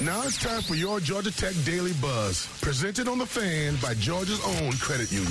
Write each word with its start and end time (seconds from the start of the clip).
Now 0.00 0.22
it's 0.24 0.38
time 0.38 0.62
for 0.62 0.74
your 0.74 0.98
Georgia 0.98 1.30
Tech 1.30 1.54
Daily 1.64 1.92
Buzz, 1.94 2.48
presented 2.60 3.08
on 3.08 3.18
the 3.18 3.26
fan 3.26 3.76
by 3.80 3.94
Georgia's 3.94 4.40
own 4.44 4.72
credit 4.72 5.12
union. 5.12 5.30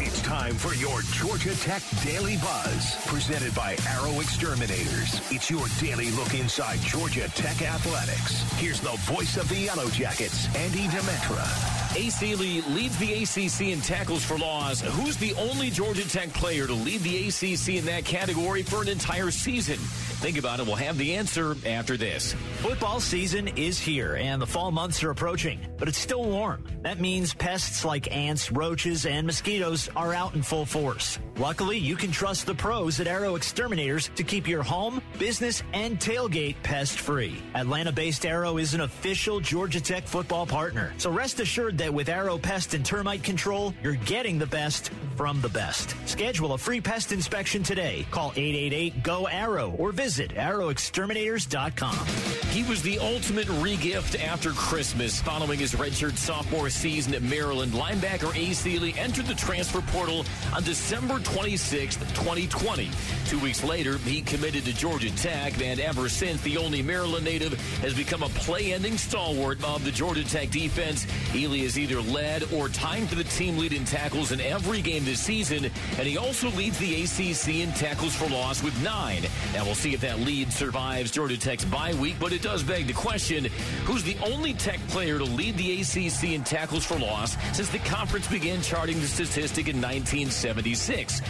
It's 0.00 0.22
time 0.22 0.54
for 0.54 0.74
your 0.74 1.02
Georgia 1.12 1.54
Tech 1.56 1.82
Daily 2.02 2.36
Buzz, 2.36 2.96
presented 3.06 3.54
by 3.54 3.76
Arrow 3.88 4.20
Exterminators. 4.20 5.20
It's 5.30 5.50
your 5.50 5.66
daily 5.80 6.10
look 6.12 6.32
inside 6.34 6.80
Georgia 6.80 7.28
Tech 7.34 7.60
athletics. 7.62 8.42
Here's 8.58 8.80
the 8.80 8.96
voice 9.12 9.36
of 9.36 9.48
the 9.48 9.58
Yellow 9.58 9.88
Jackets, 9.90 10.46
Andy 10.56 10.86
Demetra. 10.86 11.73
AC 11.96 12.34
Lee 12.34 12.60
leads 12.62 12.96
the 12.98 13.22
ACC 13.22 13.72
in 13.72 13.80
tackles 13.80 14.24
for 14.24 14.36
loss. 14.36 14.80
Who's 14.80 15.16
the 15.16 15.32
only 15.34 15.70
Georgia 15.70 16.08
Tech 16.08 16.28
player 16.30 16.66
to 16.66 16.72
lead 16.72 17.00
the 17.02 17.28
ACC 17.28 17.76
in 17.76 17.84
that 17.84 18.04
category 18.04 18.64
for 18.64 18.82
an 18.82 18.88
entire 18.88 19.30
season? 19.30 19.76
Think 19.76 20.38
about 20.38 20.58
it. 20.58 20.66
We'll 20.66 20.74
have 20.76 20.98
the 20.98 21.14
answer 21.14 21.56
after 21.64 21.96
this. 21.96 22.34
Football 22.56 22.98
season 22.98 23.46
is 23.46 23.78
here 23.78 24.16
and 24.16 24.42
the 24.42 24.46
fall 24.46 24.72
months 24.72 25.04
are 25.04 25.10
approaching, 25.10 25.60
but 25.78 25.86
it's 25.86 25.98
still 25.98 26.24
warm. 26.24 26.64
That 26.82 27.00
means 27.00 27.32
pests 27.34 27.84
like 27.84 28.14
ants, 28.14 28.50
roaches, 28.50 29.06
and 29.06 29.26
mosquitoes 29.26 29.88
are 29.94 30.14
out 30.14 30.34
in 30.34 30.42
full 30.42 30.66
force. 30.66 31.18
Luckily, 31.36 31.78
you 31.78 31.96
can 31.96 32.10
trust 32.10 32.46
the 32.46 32.54
pros 32.54 33.00
at 33.00 33.06
Arrow 33.06 33.34
Exterminators 33.34 34.10
to 34.14 34.22
keep 34.22 34.48
your 34.48 34.62
home, 34.62 35.02
business, 35.18 35.62
and 35.72 35.98
tailgate 35.98 36.56
pest 36.62 36.98
free. 36.98 37.42
Atlanta 37.54 37.92
based 37.92 38.24
Arrow 38.24 38.58
is 38.58 38.72
an 38.74 38.82
official 38.82 39.40
Georgia 39.40 39.80
Tech 39.80 40.06
football 40.06 40.46
partner, 40.46 40.94
so 40.96 41.10
rest 41.10 41.40
assured 41.40 41.76
that 41.78 41.83
with 41.90 42.08
Arrow 42.08 42.38
Pest 42.38 42.74
and 42.74 42.84
Termite 42.84 43.22
Control, 43.22 43.74
you're 43.82 43.94
getting 43.94 44.38
the 44.38 44.46
best 44.46 44.90
from 45.16 45.40
the 45.40 45.48
best. 45.48 45.94
Schedule 46.08 46.52
a 46.54 46.58
free 46.58 46.80
pest 46.80 47.12
inspection 47.12 47.62
today. 47.62 48.06
Call 48.10 48.32
888 48.36 49.02
GO 49.02 49.26
ARROW 49.26 49.70
or 49.78 49.92
visit 49.92 50.30
arrowexterminators.com. 50.34 52.06
He 52.50 52.62
was 52.64 52.82
the 52.82 52.98
ultimate 52.98 53.46
regift 53.46 54.22
after 54.22 54.50
Christmas 54.50 55.20
following 55.20 55.58
his 55.58 55.74
redshirt 55.74 56.16
sophomore 56.16 56.70
season 56.70 57.14
at 57.14 57.22
Maryland. 57.22 57.72
Linebacker 57.72 58.36
AC 58.36 58.78
Lee 58.78 58.94
entered 58.98 59.26
the 59.26 59.34
transfer 59.34 59.80
portal 59.80 60.24
on 60.54 60.62
December 60.62 61.18
26, 61.20 61.96
2020. 61.96 62.90
Two 63.34 63.40
weeks 63.40 63.64
later, 63.64 63.98
he 63.98 64.22
committed 64.22 64.64
to 64.64 64.72
Georgia 64.72 65.10
Tech, 65.16 65.60
and 65.60 65.80
ever 65.80 66.08
since, 66.08 66.40
the 66.42 66.56
only 66.56 66.82
Maryland 66.82 67.24
native 67.24 67.60
has 67.80 67.92
become 67.92 68.22
a 68.22 68.28
play-ending 68.28 68.96
stalwart 68.96 69.62
of 69.64 69.84
the 69.84 69.90
Georgia 69.90 70.22
Tech 70.22 70.50
defense. 70.50 71.04
Eley 71.34 71.62
has 71.62 71.76
either 71.76 72.00
led 72.00 72.44
or 72.52 72.68
tied 72.68 73.08
for 73.08 73.16
the 73.16 73.24
team 73.24 73.58
lead 73.58 73.72
in 73.72 73.84
tackles 73.84 74.30
in 74.30 74.40
every 74.40 74.80
game 74.80 75.04
this 75.04 75.18
season, 75.18 75.68
and 75.98 76.06
he 76.06 76.16
also 76.16 76.48
leads 76.50 76.78
the 76.78 77.02
ACC 77.02 77.56
in 77.56 77.72
tackles 77.72 78.14
for 78.14 78.28
loss 78.28 78.62
with 78.62 78.80
nine. 78.84 79.24
Now 79.52 79.64
we'll 79.64 79.74
see 79.74 79.94
if 79.94 80.00
that 80.02 80.20
lead 80.20 80.52
survives 80.52 81.10
Georgia 81.10 81.36
Tech's 81.36 81.64
bye 81.64 81.94
week, 81.94 82.14
but 82.20 82.32
it 82.32 82.40
does 82.40 82.62
beg 82.62 82.86
the 82.86 82.92
question, 82.92 83.46
who's 83.84 84.04
the 84.04 84.16
only 84.24 84.54
Tech 84.54 84.78
player 84.90 85.18
to 85.18 85.24
lead 85.24 85.56
the 85.56 85.80
ACC 85.80 86.34
in 86.34 86.44
tackles 86.44 86.84
for 86.84 87.00
loss 87.00 87.36
since 87.52 87.68
the 87.70 87.80
conference 87.80 88.28
began 88.28 88.62
charting 88.62 89.00
the 89.00 89.08
statistic 89.08 89.66
in 89.66 89.82
1976? 89.82 91.20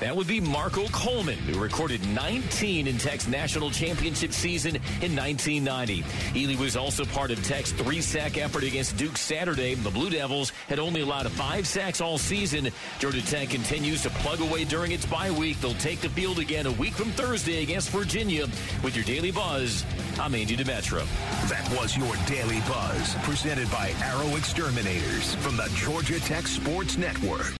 That 0.00 0.16
would 0.16 0.26
be 0.26 0.40
Marco 0.40 0.88
Coleman, 0.88 1.38
who 1.52 1.60
recorded 1.60 2.06
19 2.08 2.86
in 2.86 2.98
Tech's 2.98 3.28
national 3.28 3.70
championship 3.70 4.32
season 4.32 4.76
in 5.00 5.14
1990. 5.14 6.04
Eley 6.30 6.56
was 6.56 6.76
also 6.76 7.04
part 7.04 7.30
of 7.30 7.42
Tech's 7.44 7.72
three-sack 7.72 8.38
effort 8.38 8.62
against 8.62 8.96
Duke 8.96 9.16
Saturday. 9.16 9.74
The 9.74 9.90
Blue 9.90 10.10
Devils 10.10 10.50
had 10.68 10.78
only 10.78 11.02
allowed 11.02 11.30
five 11.32 11.66
sacks 11.66 12.00
all 12.00 12.18
season. 12.18 12.70
Georgia 12.98 13.24
Tech 13.24 13.50
continues 13.50 14.02
to 14.02 14.10
plug 14.10 14.40
away 14.40 14.64
during 14.64 14.92
its 14.92 15.06
bye 15.06 15.30
week. 15.30 15.60
They'll 15.60 15.74
take 15.74 16.00
the 16.00 16.08
field 16.08 16.38
again 16.38 16.66
a 16.66 16.72
week 16.72 16.94
from 16.94 17.10
Thursday 17.10 17.62
against 17.62 17.90
Virginia. 17.90 18.46
With 18.82 18.96
your 18.96 19.04
Daily 19.04 19.30
Buzz, 19.30 19.84
I'm 20.18 20.34
Andy 20.34 20.56
Demetra. 20.56 21.06
That 21.48 21.68
was 21.78 21.96
your 21.96 22.14
Daily 22.26 22.60
Buzz, 22.60 23.14
presented 23.22 23.70
by 23.70 23.92
Arrow 24.02 24.36
Exterminators 24.36 25.34
from 25.36 25.56
the 25.56 25.70
Georgia 25.74 26.20
Tech 26.20 26.46
Sports 26.46 26.96
Network. 26.96 27.52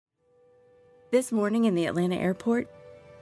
This 1.10 1.30
morning 1.30 1.66
in 1.66 1.74
the 1.74 1.84
Atlanta 1.84 2.16
airport, 2.16 2.70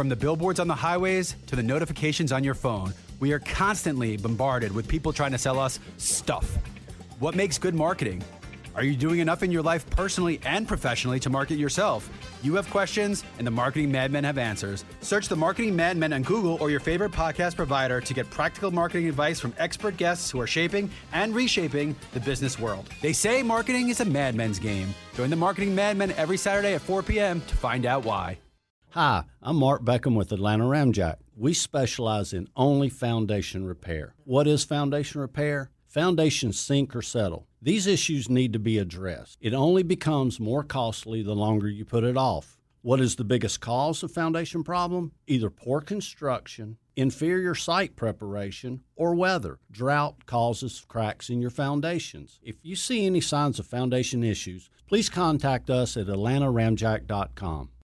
From 0.00 0.08
the 0.08 0.16
billboards 0.16 0.58
on 0.60 0.66
the 0.66 0.74
highways 0.74 1.36
to 1.48 1.56
the 1.56 1.62
notifications 1.62 2.32
on 2.32 2.42
your 2.42 2.54
phone, 2.54 2.94
we 3.18 3.34
are 3.34 3.38
constantly 3.38 4.16
bombarded 4.16 4.72
with 4.72 4.88
people 4.88 5.12
trying 5.12 5.32
to 5.32 5.36
sell 5.36 5.58
us 5.58 5.78
stuff. 5.98 6.56
What 7.18 7.34
makes 7.34 7.58
good 7.58 7.74
marketing? 7.74 8.22
Are 8.74 8.82
you 8.82 8.96
doing 8.96 9.18
enough 9.18 9.42
in 9.42 9.52
your 9.52 9.60
life 9.60 9.84
personally 9.90 10.40
and 10.46 10.66
professionally 10.66 11.20
to 11.20 11.28
market 11.28 11.58
yourself? 11.58 12.08
You 12.42 12.54
have 12.54 12.70
questions, 12.70 13.24
and 13.36 13.46
the 13.46 13.50
Marketing 13.50 13.92
Madmen 13.92 14.24
have 14.24 14.38
answers. 14.38 14.86
Search 15.02 15.28
the 15.28 15.36
Marketing 15.36 15.76
Madmen 15.76 16.14
on 16.14 16.22
Google 16.22 16.56
or 16.62 16.70
your 16.70 16.80
favorite 16.80 17.12
podcast 17.12 17.54
provider 17.56 18.00
to 18.00 18.14
get 18.14 18.30
practical 18.30 18.70
marketing 18.70 19.06
advice 19.06 19.38
from 19.38 19.52
expert 19.58 19.98
guests 19.98 20.30
who 20.30 20.40
are 20.40 20.46
shaping 20.46 20.90
and 21.12 21.34
reshaping 21.34 21.94
the 22.14 22.20
business 22.20 22.58
world. 22.58 22.88
They 23.02 23.12
say 23.12 23.42
marketing 23.42 23.90
is 23.90 24.00
a 24.00 24.06
madmen's 24.06 24.58
game. 24.58 24.94
Join 25.14 25.28
the 25.28 25.36
Marketing 25.36 25.74
Madmen 25.74 26.12
every 26.12 26.38
Saturday 26.38 26.72
at 26.72 26.80
4 26.80 27.02
p.m. 27.02 27.42
to 27.42 27.54
find 27.54 27.84
out 27.84 28.02
why. 28.02 28.38
Hi, 28.94 29.22
I'm 29.40 29.54
Mark 29.54 29.84
Beckham 29.84 30.16
with 30.16 30.32
Atlanta 30.32 30.64
Ramjack. 30.64 31.18
We 31.36 31.54
specialize 31.54 32.32
in 32.32 32.48
only 32.56 32.88
foundation 32.88 33.64
repair. 33.64 34.14
What 34.24 34.48
is 34.48 34.64
foundation 34.64 35.20
repair? 35.20 35.70
Foundations 35.86 36.58
sink 36.58 36.96
or 36.96 37.00
settle. 37.00 37.46
These 37.62 37.86
issues 37.86 38.28
need 38.28 38.52
to 38.52 38.58
be 38.58 38.78
addressed. 38.78 39.38
It 39.40 39.54
only 39.54 39.84
becomes 39.84 40.40
more 40.40 40.64
costly 40.64 41.22
the 41.22 41.36
longer 41.36 41.68
you 41.68 41.84
put 41.84 42.02
it 42.02 42.16
off. 42.16 42.58
What 42.82 43.00
is 43.00 43.14
the 43.14 43.22
biggest 43.22 43.60
cause 43.60 44.02
of 44.02 44.10
foundation 44.10 44.64
problem? 44.64 45.12
Either 45.28 45.50
poor 45.50 45.80
construction, 45.80 46.76
inferior 46.96 47.54
site 47.54 47.94
preparation, 47.94 48.80
or 48.96 49.14
weather. 49.14 49.60
Drought 49.70 50.26
causes 50.26 50.84
cracks 50.88 51.30
in 51.30 51.40
your 51.40 51.50
foundations. 51.50 52.40
If 52.42 52.56
you 52.64 52.74
see 52.74 53.06
any 53.06 53.20
signs 53.20 53.60
of 53.60 53.66
foundation 53.66 54.24
issues, 54.24 54.68
please 54.88 55.08
contact 55.08 55.70
us 55.70 55.96
at 55.96 56.08
atlantaramjack.com. 56.08 57.70